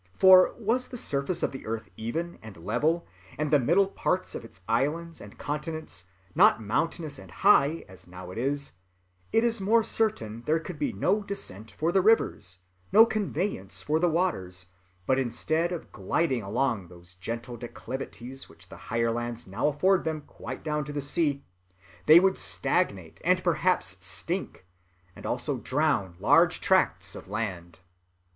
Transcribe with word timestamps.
For, 0.17 0.55
was 0.57 0.87
the 0.87 0.97
surface 0.97 1.43
of 1.43 1.51
the 1.51 1.67
earth 1.67 1.87
even 1.95 2.39
and 2.41 2.57
level, 2.57 3.05
and 3.37 3.51
the 3.51 3.59
middle 3.59 3.85
parts 3.87 4.33
of 4.33 4.43
its 4.43 4.61
islands 4.67 5.21
and 5.21 5.37
continents 5.37 6.05
not 6.33 6.59
mountainous 6.59 7.19
and 7.19 7.29
high 7.29 7.85
as 7.87 8.07
now 8.07 8.31
it 8.31 8.39
is, 8.39 8.71
it 9.31 9.43
is 9.43 9.61
most 9.61 9.91
certain 9.91 10.41
there 10.47 10.59
could 10.59 10.79
be 10.79 10.91
no 10.91 11.21
descent 11.21 11.69
for 11.69 11.91
the 11.91 12.01
rivers, 12.01 12.57
no 12.91 13.05
conveyance 13.05 13.83
for 13.83 13.99
the 13.99 14.09
waters; 14.09 14.65
but, 15.05 15.19
instead 15.19 15.71
of 15.71 15.91
gliding 15.91 16.41
along 16.41 16.87
those 16.87 17.13
gentle 17.13 17.55
declivities 17.55 18.49
which 18.49 18.69
the 18.69 18.77
higher 18.89 19.11
lands 19.11 19.45
now 19.45 19.67
afford 19.67 20.03
them 20.03 20.21
quite 20.21 20.63
down 20.63 20.83
to 20.83 20.91
the 20.91 20.99
sea, 21.01 21.43
they 22.07 22.19
would 22.19 22.39
stagnate 22.39 23.21
and 23.23 23.43
perhaps 23.43 24.03
stink, 24.03 24.65
and 25.15 25.27
also 25.27 25.57
drown 25.59 26.15
large 26.17 26.59
tracts 26.59 27.13
of 27.13 27.27
land. 27.27 27.77